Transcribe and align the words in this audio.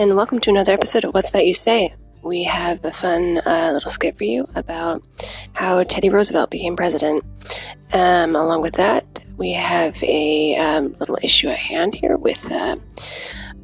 and 0.00 0.16
welcome 0.16 0.40
to 0.40 0.48
another 0.48 0.72
episode 0.72 1.04
of 1.04 1.12
What's 1.12 1.32
That 1.32 1.46
You 1.46 1.52
Say. 1.52 1.94
We 2.22 2.42
have 2.44 2.82
a 2.86 2.90
fun 2.90 3.36
uh, 3.44 3.68
little 3.74 3.90
skit 3.90 4.16
for 4.16 4.24
you 4.24 4.46
about 4.56 5.02
how 5.52 5.82
Teddy 5.82 6.08
Roosevelt 6.08 6.48
became 6.48 6.74
president. 6.74 7.22
Um, 7.92 8.34
along 8.34 8.62
with 8.62 8.72
that, 8.76 9.04
we 9.36 9.52
have 9.52 10.02
a 10.02 10.56
um, 10.56 10.94
little 11.00 11.18
issue 11.22 11.48
at 11.48 11.58
hand 11.58 11.94
here 11.94 12.16
with 12.16 12.50
uh, 12.50 12.76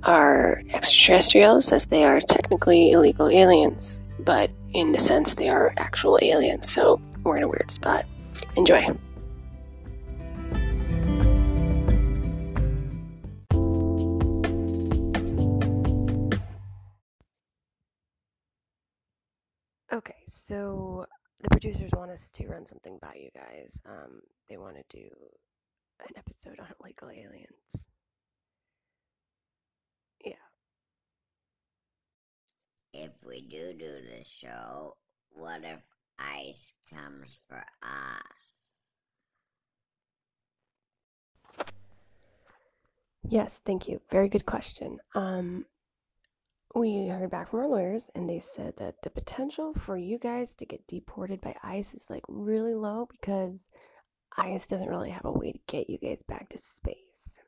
our 0.02 0.60
extraterrestrials, 0.74 1.72
as 1.72 1.86
they 1.86 2.04
are 2.04 2.20
technically 2.20 2.90
illegal 2.90 3.28
aliens, 3.28 4.06
but 4.18 4.50
in 4.74 4.92
the 4.92 5.00
sense, 5.00 5.32
they 5.32 5.48
are 5.48 5.72
actual 5.78 6.18
aliens, 6.20 6.70
so 6.70 7.00
we're 7.24 7.38
in 7.38 7.44
a 7.44 7.48
weird 7.48 7.70
spot. 7.70 8.04
Enjoy. 8.56 8.86
So 20.26 21.06
the 21.42 21.50
producers 21.50 21.90
want 21.96 22.10
us 22.10 22.30
to 22.32 22.46
run 22.46 22.66
something 22.66 22.98
by 23.00 23.14
you 23.14 23.30
guys. 23.34 23.80
Um, 23.86 24.20
they 24.48 24.56
want 24.56 24.76
to 24.76 24.96
do 24.96 25.08
an 26.00 26.14
episode 26.16 26.58
on 26.58 26.66
illegal 26.80 27.08
aliens. 27.10 27.88
Yeah. 30.24 30.32
If 32.92 33.10
we 33.24 33.42
do 33.42 33.72
do 33.72 33.86
the 33.86 34.24
show, 34.40 34.96
what 35.30 35.62
if 35.62 35.80
ice 36.18 36.72
comes 36.90 37.38
for 37.48 37.62
us? 37.82 38.22
Yes, 43.28 43.60
thank 43.66 43.88
you. 43.88 44.00
Very 44.10 44.28
good 44.28 44.46
question. 44.46 44.98
Um, 45.14 45.66
we 46.74 47.06
heard 47.06 47.30
back 47.30 47.48
from 47.48 47.60
our 47.60 47.68
lawyers 47.68 48.10
and 48.14 48.28
they 48.28 48.40
said 48.40 48.74
that 48.76 48.96
the 49.02 49.10
potential 49.10 49.72
for 49.74 49.96
you 49.96 50.18
guys 50.18 50.54
to 50.56 50.66
get 50.66 50.86
deported 50.86 51.40
by 51.40 51.54
ICE 51.62 51.94
is 51.94 52.02
like 52.10 52.24
really 52.28 52.74
low 52.74 53.08
because 53.10 53.66
ICE 54.36 54.66
doesn't 54.66 54.88
really 54.88 55.10
have 55.10 55.24
a 55.24 55.32
way 55.32 55.52
to 55.52 55.58
get 55.66 55.88
you 55.88 55.98
guys 55.98 56.22
back 56.22 56.48
to 56.50 56.58
space. 56.58 57.38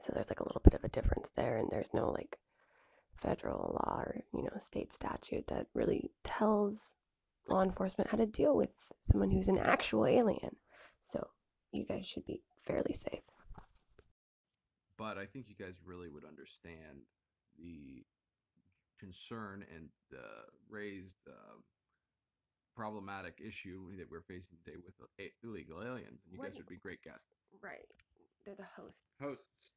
So 0.00 0.12
there's 0.12 0.30
like 0.30 0.40
a 0.40 0.44
little 0.44 0.62
bit 0.62 0.74
of 0.74 0.84
a 0.84 0.88
difference 0.88 1.30
there 1.36 1.56
and 1.58 1.68
there's 1.70 1.92
no 1.92 2.10
like 2.10 2.38
federal 3.16 3.80
law 3.84 4.00
or, 4.00 4.20
you 4.32 4.42
know, 4.42 4.60
state 4.60 4.92
statute 4.92 5.46
that 5.48 5.66
really 5.74 6.10
tells 6.22 6.94
law 7.48 7.62
enforcement 7.62 8.10
how 8.10 8.18
to 8.18 8.26
deal 8.26 8.56
with 8.56 8.70
someone 9.02 9.30
who's 9.30 9.48
an 9.48 9.58
actual 9.58 10.06
alien. 10.06 10.54
So 11.02 11.26
you 11.72 11.84
guys 11.84 12.06
should 12.06 12.24
be 12.24 12.42
fairly 12.64 12.92
safe. 12.92 13.22
But 14.96 15.18
I 15.18 15.26
think 15.26 15.46
you 15.48 15.54
guys 15.58 15.74
really 15.84 16.08
would 16.08 16.24
understand 16.24 17.02
the 17.58 18.04
concern 18.98 19.64
and 19.74 19.88
uh, 20.12 20.46
raised 20.68 21.16
uh, 21.26 21.56
problematic 22.74 23.42
issue 23.42 23.90
that 23.98 24.06
we're 24.10 24.22
facing 24.22 24.54
today 24.62 24.78
with 24.78 24.94
illegal 25.42 25.82
aliens, 25.82 26.22
and 26.22 26.30
you 26.30 26.38
guys 26.38 26.54
would 26.56 26.70
be 26.70 26.78
great 26.78 27.02
guests. 27.02 27.50
Right. 27.62 27.90
They're 28.46 28.54
the 28.54 28.70
hosts. 28.78 29.18
Hosts. 29.18 29.74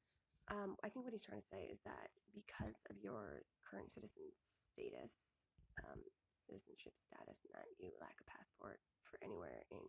Um, 0.54 0.76
I 0.84 0.90
think 0.90 1.06
what 1.06 1.14
he's 1.14 1.26
trying 1.26 1.42
to 1.42 1.48
say 1.50 1.66
is 1.72 1.82
that 1.86 2.14
because 2.36 2.86
of 2.90 2.98
your 3.02 3.42
current 3.66 3.90
citizen 3.90 4.26
status, 4.38 5.50
um, 5.82 6.02
citizenship 6.34 6.94
status, 6.94 7.42
and 7.42 7.54
that 7.58 7.70
you 7.80 7.90
lack 7.98 8.20
a 8.22 8.28
passport 8.28 8.78
for 9.10 9.18
anywhere 9.24 9.64
in 9.72 9.82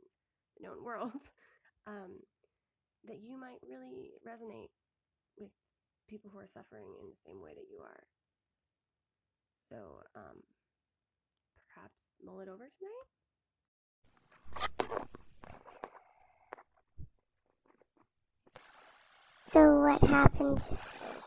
the 0.56 0.64
known 0.64 0.80
world, 0.88 1.20
um, 1.86 2.16
that 3.04 3.18
you 3.20 3.36
might 3.36 3.60
really 3.66 4.14
resonate 4.22 4.70
with 5.36 5.50
people 6.08 6.30
who 6.30 6.38
are 6.38 6.46
suffering 6.46 6.86
in 7.02 7.10
the 7.10 7.22
same 7.26 7.42
way 7.42 7.52
that 7.52 7.68
you 7.68 7.82
are. 7.82 8.02
So, 9.72 9.78
um, 10.14 10.36
perhaps 11.74 12.12
mull 12.22 12.40
it 12.40 12.48
over 12.48 12.68
tonight? 12.78 13.08
So 19.48 19.80
what 19.80 20.02
happens 20.02 20.60
if 20.70 21.22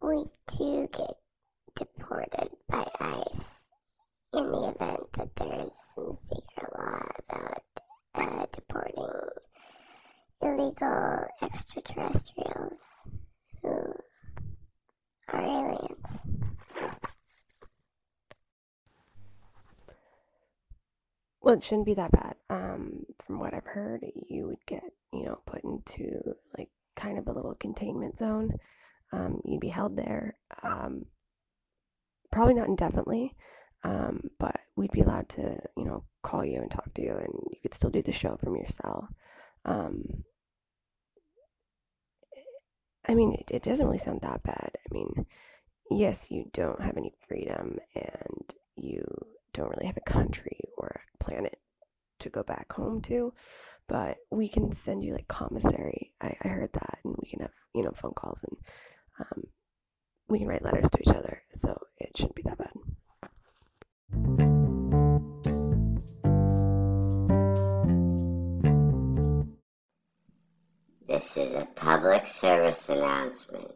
we 0.00 0.24
do 0.56 0.88
get 0.90 1.14
deported 1.76 2.48
by 2.70 2.88
ICE 3.00 3.44
in 4.32 4.50
the 4.50 4.74
event 4.74 5.12
that 5.18 5.36
there 5.36 5.66
is 5.66 5.72
some 5.94 6.16
secret 6.32 6.72
law 6.78 7.02
about 7.28 7.64
uh, 8.14 8.46
deporting 8.50 9.28
illegal 10.40 11.26
extraterrestrials 11.42 12.80
who 13.60 13.94
are 15.28 15.42
aliens? 15.42 16.00
Well, 21.50 21.58
it 21.58 21.64
shouldn't 21.64 21.86
be 21.86 21.94
that 21.94 22.12
bad. 22.12 22.36
Um, 22.48 23.06
from 23.26 23.40
what 23.40 23.54
I've 23.54 23.66
heard, 23.66 24.06
you 24.28 24.46
would 24.46 24.64
get, 24.66 24.84
you 25.12 25.24
know, 25.24 25.40
put 25.46 25.64
into 25.64 26.36
like 26.56 26.68
kind 26.94 27.18
of 27.18 27.26
a 27.26 27.32
little 27.32 27.56
containment 27.56 28.16
zone. 28.16 28.52
Um, 29.12 29.40
you'd 29.44 29.58
be 29.58 29.68
held 29.68 29.96
there, 29.96 30.36
um, 30.62 31.06
probably 32.30 32.54
not 32.54 32.68
indefinitely, 32.68 33.34
um, 33.82 34.30
but 34.38 34.60
we'd 34.76 34.92
be 34.92 35.00
allowed 35.00 35.28
to, 35.30 35.58
you 35.76 35.84
know, 35.86 36.04
call 36.22 36.44
you 36.44 36.60
and 36.60 36.70
talk 36.70 36.94
to 36.94 37.02
you, 37.02 37.16
and 37.16 37.32
you 37.50 37.56
could 37.60 37.74
still 37.74 37.90
do 37.90 38.02
the 38.02 38.12
show 38.12 38.36
from 38.36 38.54
your 38.54 38.68
cell. 38.68 39.08
Um, 39.64 40.22
I 43.08 43.14
mean, 43.16 43.32
it, 43.34 43.50
it 43.50 43.62
doesn't 43.64 43.84
really 43.84 43.98
sound 43.98 44.20
that 44.20 44.44
bad. 44.44 44.70
I 44.88 44.94
mean, 44.94 45.26
yes, 45.90 46.30
you 46.30 46.48
don't 46.52 46.80
have 46.80 46.96
any 46.96 47.12
freedom, 47.26 47.80
and 47.96 48.54
you 48.76 49.04
don't 49.52 49.70
really 49.70 49.86
have 49.88 49.96
a 49.96 50.10
country 50.12 50.60
planet 51.20 51.58
to 52.20 52.30
go 52.30 52.42
back 52.42 52.72
home 52.72 53.00
to, 53.02 53.32
but 53.88 54.16
we 54.30 54.48
can 54.48 54.72
send 54.72 55.04
you 55.04 55.12
like 55.12 55.28
commissary. 55.28 56.12
I, 56.20 56.36
I 56.42 56.48
heard 56.48 56.72
that, 56.72 56.98
and 57.04 57.14
we 57.20 57.28
can 57.28 57.40
have 57.40 57.52
you 57.74 57.82
know 57.82 57.92
phone 57.94 58.14
calls 58.14 58.42
and 58.42 58.56
um, 59.20 59.44
we 60.28 60.38
can 60.38 60.48
write 60.48 60.64
letters 60.64 60.88
to 60.90 61.00
each 61.00 61.14
other, 61.14 61.42
so 61.54 61.76
it 61.98 62.16
shouldn't 62.16 62.36
be 62.36 62.42
that 62.42 62.58
bad. 62.58 62.70
This 71.08 71.36
is 71.36 71.54
a 71.54 71.66
public 71.74 72.28
service 72.28 72.88
announcement. 72.88 73.72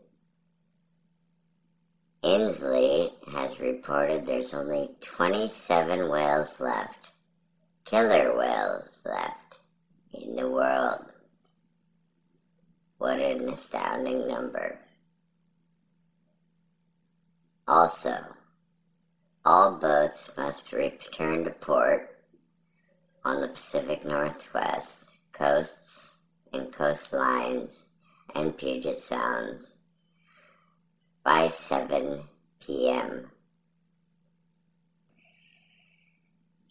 Inslee 2.23 3.11
has 3.33 3.59
reported 3.59 4.25
there's 4.25 4.55
only 4.55 4.89
27 5.03 6.09
whales 6.09 6.59
left, 6.61 7.14
killer 7.85 8.37
whales 8.37 8.99
left, 9.05 9.59
in 10.13 10.37
the 10.37 10.49
world. 10.49 11.05
What 12.99 13.19
an 13.19 13.49
astounding 13.49 14.27
number. 14.27 14.79
Also, 17.67 18.17
all 19.45 19.77
boats 19.77 20.31
must 20.37 20.73
return 20.73 21.45
to 21.45 21.51
port 21.51 22.17
on 23.25 23.41
the 23.41 23.49
Pacific 23.49 24.05
Northwest 24.05 25.15
coasts 25.33 26.17
and 26.53 26.73
coastlines 26.73 27.85
and 28.35 28.57
Puget 28.57 28.99
Sounds 28.99 29.75
by 31.25 31.49
7 31.49 32.23
p.m. 32.61 33.31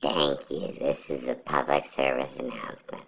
Thank 0.03 0.51
you. 0.51 0.67
This 0.81 1.09
is 1.09 1.29
a 1.29 1.33
public 1.33 1.85
service 1.85 2.35
announcement. 2.37 3.05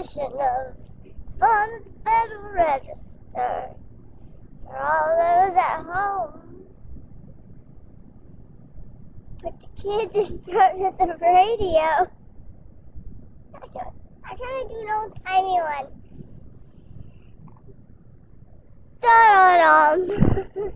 Edition 0.00 0.32
of 0.32 0.74
Fun 1.38 1.68
at 1.74 1.84
the 1.84 1.90
Federal 2.04 2.52
Register. 2.54 3.68
For 4.64 4.76
all 4.76 5.08
those 5.16 5.56
at 5.56 5.82
home. 5.84 6.66
Put 9.42 9.54
the 9.60 9.66
kids 9.82 10.14
in 10.14 10.38
front 10.42 10.82
of 10.82 10.96
the 10.98 11.26
radio. 11.26 12.08
I'm 13.52 14.36
trying 14.36 14.68
to 14.68 14.74
do 14.74 14.80
an 14.80 14.90
old 14.94 15.12
timey 15.26 15.60
one. 15.60 15.88
Da 19.00 19.16
dum. 19.58 20.74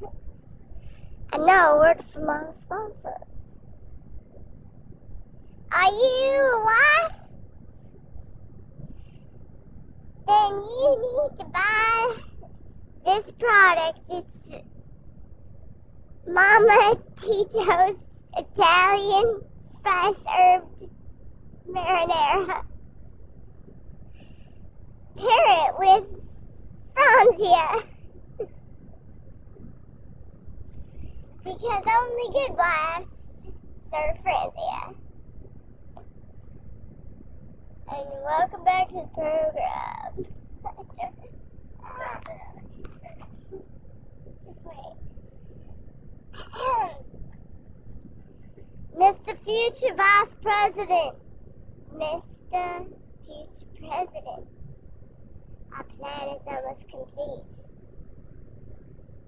And 1.33 1.47
now 1.47 1.75
a 1.75 1.79
word 1.79 2.05
from 2.13 2.29
our 2.29 2.55
sponsor. 2.65 3.19
Are 5.73 5.93
you 5.93 6.67
a 6.69 7.14
Then 10.27 10.53
you 10.53 10.97
need 11.03 11.39
to 11.39 11.45
buy 11.53 12.17
this 13.05 13.33
product. 13.39 13.99
It's 14.11 14.63
Mama 16.27 16.97
Tito's 17.21 17.97
Italian 18.37 19.43
spice 19.79 20.15
herbed 20.27 20.89
marinara. 21.69 22.63
Pair 25.17 25.69
it 25.69 25.75
with 25.79 26.05
Franzia. 26.97 27.85
because 31.45 31.85
only 31.87 32.33
good 32.33 32.57
wives 32.57 33.07
serve 33.93 34.17
Franzia. 34.25 34.95
And 37.87 38.09
welcome 38.25 38.65
back 38.65 38.89
to 38.89 38.95
the 38.95 39.09
program. 39.15 40.27
Mr. 48.99 49.37
Future 49.45 49.95
Vice 49.95 50.35
President. 50.43 51.17
Mr. 51.95 52.87
Future 53.27 53.67
President. 53.79 54.47
Our 55.77 55.85
plan 55.99 56.29
is 56.37 56.43
almost 56.47 56.89
complete. 56.91 57.45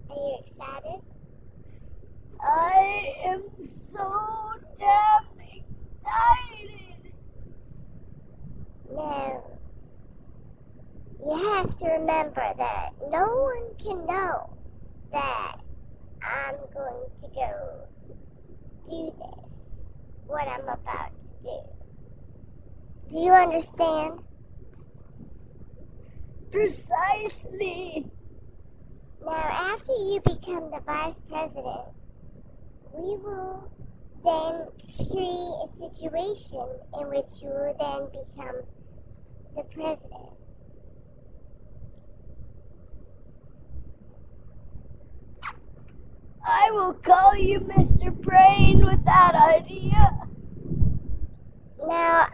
Are 0.09 0.17
you 0.17 0.39
excited? 0.47 1.01
I 2.41 3.15
am 3.27 3.43
so 3.63 4.11
damn 4.79 5.41
excited. 5.41 6.96
Now, 8.95 9.43
you 11.25 11.37
have 11.37 11.77
to 11.79 11.87
remember 11.89 12.55
that 12.57 12.91
no 13.11 13.27
one 13.27 13.75
can 13.83 14.07
know 14.07 14.51
that 15.13 15.57
I'm 16.23 16.57
going 16.73 17.05
to 17.21 17.29
go 17.35 17.87
do 18.89 19.13
this, 19.19 19.51
what 20.27 20.47
I'm 20.49 20.63
about 20.63 21.11
to 21.43 21.43
do. 21.43 21.59
Do 23.09 23.19
you 23.19 23.33
understand? 23.33 24.21
Precisely. 26.53 28.07
Now, 29.25 29.33
after 29.33 29.93
you 29.93 30.21
become 30.25 30.71
the 30.71 30.81
vice 30.87 31.15
president, 31.29 31.89
we 32.93 33.17
will 33.17 33.69
then 34.27 34.67
create 34.97 35.55
a 35.63 35.69
situation 35.79 36.67
in 36.99 37.09
which 37.09 37.41
you 37.41 37.49
will 37.49 37.77
then 37.79 38.09
become 38.11 38.57
the 39.55 39.63
president. 39.73 40.37
I 46.45 46.71
will 46.73 46.95
call 46.95 47.37
you 47.37 47.61
Mr. 47.61 48.13
Brain 48.13 48.85
with 48.85 49.05
that 49.05 49.35
idea. 49.37 50.11
Now, 51.87 52.27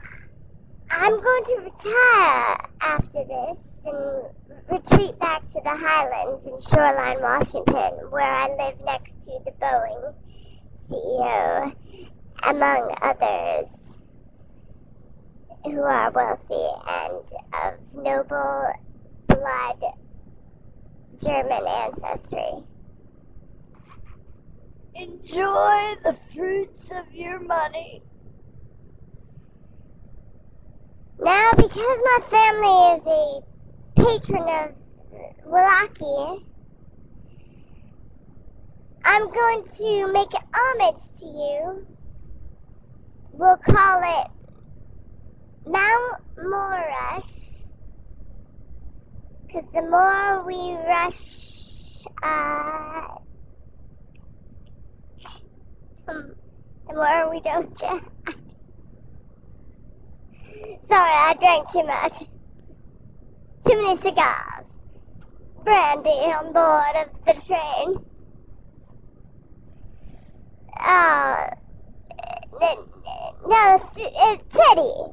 I'm 0.90 1.22
going 1.22 1.44
to 1.44 1.56
retire 1.64 2.68
after 2.80 3.24
this 3.24 3.58
and 3.84 4.24
retreat 4.70 5.18
back 5.18 5.42
to 5.52 5.60
the 5.62 5.76
highlands 5.76 6.46
in 6.46 6.58
Shoreline, 6.58 7.20
Washington, 7.20 8.10
where 8.10 8.22
I 8.22 8.48
live 8.48 8.80
next 8.82 9.22
to 9.24 9.38
the 9.44 9.50
Boeing 9.60 10.14
CEO, 10.90 11.74
among 12.44 12.94
others 13.00 13.68
who 15.64 15.80
are 15.80 16.10
wealthy 16.10 16.68
and 16.88 17.22
of 17.54 17.94
noble 17.94 18.72
blood 19.28 19.82
German 21.22 21.66
ancestry. 21.66 22.64
Enjoy 24.94 25.94
the 26.04 26.16
fruits 26.34 26.90
of 26.90 27.14
your 27.14 27.38
money. 27.40 28.02
Now, 31.20 31.52
because 31.52 31.76
my 31.76 32.18
family 32.28 32.96
is 32.96 33.06
a 33.06 33.40
patron 33.94 34.48
of 34.48 34.70
Wallachia, 35.46 36.44
I'm 39.04 39.30
going 39.32 39.64
to 39.78 40.12
make 40.12 40.32
homage 40.54 41.18
to 41.20 41.26
you. 41.26 41.86
We'll 43.32 43.56
call 43.56 44.02
it 44.20 44.26
Mount 45.66 46.20
Morush. 46.38 47.68
Because 49.46 49.64
the 49.74 49.82
more 49.82 50.44
we 50.46 50.74
rush, 50.86 52.04
uh, 52.22 53.02
um, 56.08 56.34
the 56.88 56.94
more 56.94 57.30
we 57.30 57.40
don't 57.40 57.76
chat. 57.78 58.02
Sorry, 60.88 61.10
I 61.10 61.34
drank 61.40 61.70
too 61.70 61.84
much. 61.84 62.18
Too 63.66 63.82
many 63.82 63.98
cigars. 64.00 64.66
Brandy 65.64 66.10
on 66.10 66.52
board 66.52 66.96
of 66.96 67.08
the 67.26 67.40
train. 67.46 68.04
Uh, 70.78 71.46
no, 72.60 73.90
it's 73.96 74.56
Teddy. 74.56 75.12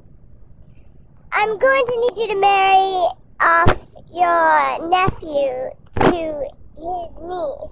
I'm 1.31 1.57
going 1.57 1.85
to 1.85 1.99
need 2.01 2.21
you 2.21 2.27
to 2.33 2.39
marry 2.39 3.07
off 3.39 3.77
your 4.13 4.89
nephew 4.89 5.69
to 5.95 6.43
his 6.75 7.09
niece. 7.21 7.71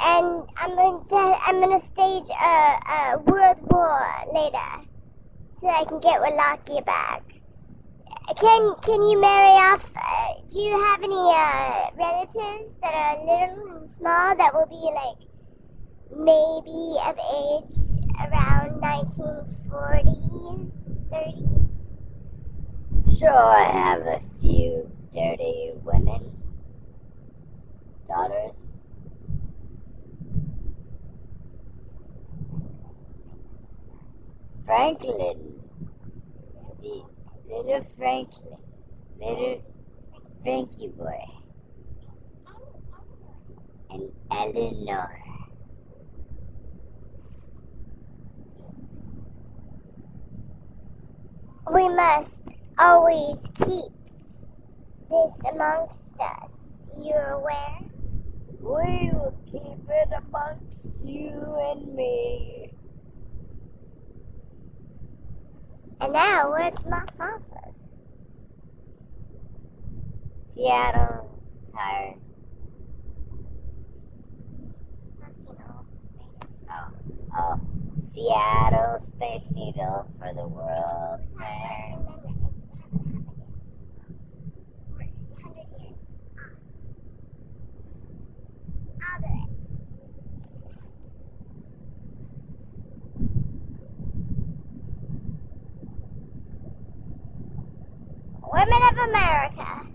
And 0.00 0.44
I'm 0.56 0.74
going 0.74 1.04
to 1.08 1.38
I'm 1.46 1.60
going 1.60 1.80
to 1.80 1.86
stage 1.92 2.30
a, 2.30 2.78
a 2.92 3.18
world 3.18 3.58
war 3.70 4.06
later 4.32 4.86
so 5.60 5.68
I 5.68 5.84
can 5.84 6.00
get 6.00 6.20
Wallachia 6.20 6.82
back. 6.82 7.22
Can 8.36 8.74
can 8.82 9.02
you 9.02 9.20
marry 9.20 9.56
off? 9.72 9.84
Uh, 9.96 10.28
do 10.52 10.58
you 10.58 10.84
have 10.84 11.02
any 11.02 11.14
uh, 11.14 11.90
relatives 11.96 12.74
that 12.82 12.94
are 12.94 13.20
little 13.20 13.76
and 13.76 13.90
small 13.98 14.36
that 14.36 14.52
will 14.54 14.66
be 14.66 14.92
like 14.94 15.27
maybe 16.14 16.98
of 17.04 17.18
age 17.18 17.74
around 18.18 18.80
1940, 18.80 20.70
30? 21.10 21.44
Sure, 23.18 23.30
I 23.30 23.64
have 23.64 24.02
a 24.02 24.20
few 24.40 24.90
dirty 25.12 25.72
women, 25.82 26.30
daughters. 28.06 28.52
Franklin, 34.66 35.60
the 36.82 37.02
little 37.48 37.86
Franklin, 37.96 38.58
little 39.18 39.62
Frankie 40.42 40.88
boy, 40.88 41.24
and 43.90 44.12
Eleanor. 44.30 45.18
We 51.72 51.87
must 51.98 52.30
always 52.78 53.36
keep 53.56 53.90
this 55.10 55.32
amongst 55.52 55.94
us. 56.20 56.48
You're 56.96 57.30
aware? 57.30 57.80
We 58.60 59.10
will 59.10 59.34
keep 59.46 59.90
it 59.90 60.08
amongst 60.16 60.86
you 61.04 61.32
and 61.72 61.92
me. 61.96 62.70
And 66.00 66.12
now, 66.12 66.52
where's 66.52 66.84
my 66.88 67.02
sponsors? 67.14 67.74
Seattle 70.54 71.28
tires. 71.74 72.14
Oh, 76.70 76.90
oh, 77.36 77.60
Seattle 78.18 78.98
Space 78.98 79.44
Needle 79.52 80.10
for 80.18 80.34
the 80.34 80.48
World 80.48 81.20
Fair. 81.38 81.98
Women 98.52 98.82
of 98.90 98.98
America. 99.08 99.86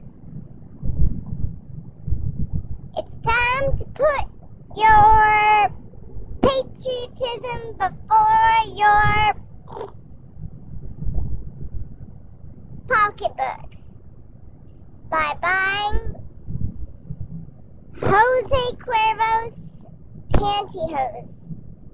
It's 2.96 3.28
time 3.28 3.78
to 3.78 3.86
put 3.86 4.78
your 4.78 5.54
patriotism 6.42 7.74
before 7.80 8.58
your 8.76 9.34
pocketbooks 12.88 13.78
by 15.14 15.36
buying 15.44 16.16
Jose 18.02 18.76
Cuervo's 18.84 19.54
pantyhose. 20.34 21.30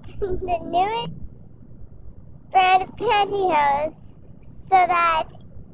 the 0.20 0.58
newest 0.64 1.12
brand 2.50 2.82
of 2.82 2.88
pantyhose 2.96 3.94
so 4.62 4.70
that 4.70 5.24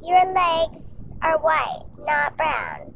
your 0.03 0.25
legs 0.35 0.83
are 1.23 1.39
white, 1.39 1.85
not 2.05 2.37
brown. 2.37 2.93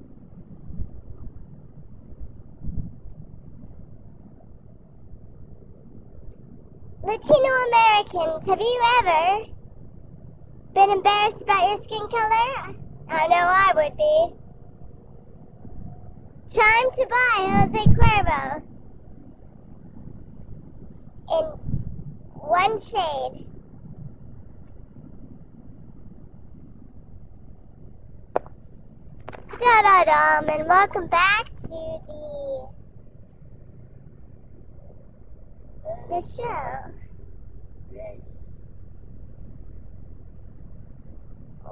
Latino 7.05 7.55
Americans, 7.69 8.49
have 8.49 8.61
you 8.61 8.83
ever 8.99 9.45
been 10.75 10.91
embarrassed 10.91 11.41
about 11.41 11.69
your 11.69 11.83
skin 11.85 12.09
color? 12.09 12.75
I 13.09 13.27
know 13.29 13.37
I 13.37 13.73
would 13.77 13.97
be. 13.97 14.40
Time 16.53 16.91
to 16.97 17.07
buy 17.07 17.69
Jose 17.71 17.85
Cuervo 17.95 18.63
in 21.31 21.45
one 22.35 22.81
shade. 22.81 23.47
Da 29.61 29.83
da 29.83 30.05
dum, 30.05 30.49
and 30.49 30.67
welcome 30.69 31.07
back 31.07 31.45
to 31.63 32.01
the 32.09 32.69
the 36.09 36.21
show. 36.21 36.91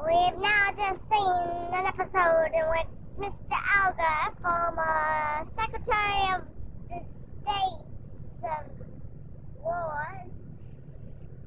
We've 0.06 0.38
now 0.40 0.70
just 0.76 1.00
seen 1.10 1.74
an 1.74 1.86
episode 1.86 2.50
in 2.54 2.68
which 2.70 2.97
Mr. 3.18 3.58
Alger, 3.74 4.36
former 4.42 5.46
Secretary 5.58 6.34
of 6.34 6.42
the 6.88 7.00
States 7.42 8.44
of 8.44 8.70
War, 9.60 10.24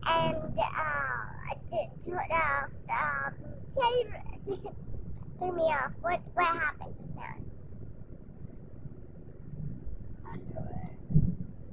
and 0.06 0.60
uh, 0.60 0.62
uh, 0.62 1.32
um, 2.92 3.34
threw 5.38 5.51
me 5.54 5.62
off. 5.63 5.92
What 6.01 6.22
what 6.34 6.46
happened 6.46 6.94
just 7.00 7.16
now? 7.16 7.36
Underwear. 10.30 10.92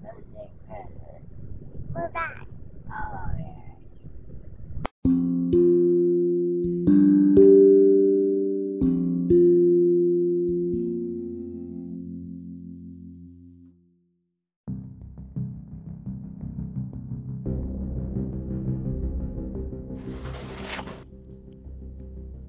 Jose 0.05 0.51
Cuervo's. 0.69 1.23
We're 1.95 2.09
back. 2.11 2.47
Oh, 2.91 3.31
yeah. 3.39 3.48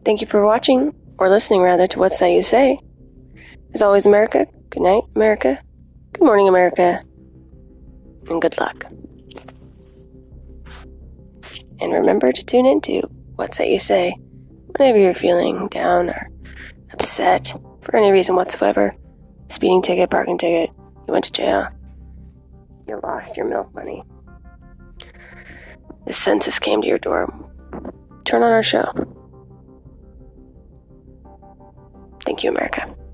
Thank 0.10 0.22
you 0.22 0.28
for 0.28 0.44
watching, 0.44 0.92
or 1.20 1.30
listening 1.30 1.62
rather, 1.62 1.86
to 1.86 2.00
What's 2.00 2.18
That 2.18 2.32
You 2.32 2.42
Say. 2.42 2.80
As 3.76 3.84
always, 3.84 4.08
America, 4.08 4.48
good 4.72 4.82
night, 4.82 5.04
America. 5.16 5.60
Good 6.14 6.26
morning, 6.26 6.50
America. 6.50 7.00
And 8.28 8.42
good 8.42 8.60
luck. 8.60 8.86
And 11.80 11.94
remember 11.94 12.32
to 12.32 12.44
tune 12.44 12.66
into 12.66 13.02
What's 13.36 13.60
That 13.60 13.70
You 13.70 13.78
Say 13.78 14.18
whenever 14.76 14.98
you're 14.98 15.14
feeling 15.14 15.68
down 15.68 16.10
or 16.10 16.28
upset 16.92 17.54
for 17.84 17.96
any 17.96 18.12
reason 18.12 18.36
whatsoever. 18.36 18.96
Speeding 19.50 19.84
ticket, 19.84 20.10
parking 20.10 20.40
ticket, 20.40 20.72
you 21.08 21.14
went 21.14 21.26
to 21.26 21.32
jail, 21.32 21.68
you 22.88 23.00
lost 23.04 23.38
your 23.38 23.46
milk 23.46 23.72
money. 23.76 24.02
The 26.08 26.14
census 26.14 26.58
came 26.58 26.82
to 26.82 26.88
your 26.88 26.98
door. 26.98 27.32
Turn 28.26 28.42
on 28.42 28.52
our 28.52 28.64
show. 28.64 28.92
Thank 32.30 32.44
you, 32.44 32.52
America. 32.52 33.09